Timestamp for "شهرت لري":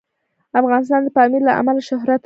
1.89-2.19